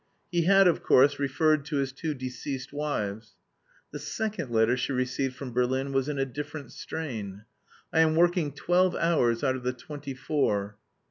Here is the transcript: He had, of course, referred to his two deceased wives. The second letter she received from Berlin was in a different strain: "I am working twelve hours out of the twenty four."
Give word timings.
He 0.31 0.45
had, 0.45 0.67
of 0.67 0.81
course, 0.81 1.19
referred 1.19 1.63
to 1.65 1.75
his 1.75 1.91
two 1.91 2.15
deceased 2.15 2.73
wives. 2.73 3.35
The 3.91 3.99
second 3.99 4.49
letter 4.49 4.75
she 4.75 4.91
received 4.91 5.35
from 5.35 5.53
Berlin 5.53 5.93
was 5.93 6.09
in 6.09 6.17
a 6.17 6.25
different 6.25 6.71
strain: 6.71 7.45
"I 7.93 7.99
am 7.99 8.15
working 8.15 8.51
twelve 8.51 8.95
hours 8.95 9.43
out 9.43 9.55
of 9.55 9.61
the 9.61 9.73
twenty 9.73 10.15
four." 10.15 10.77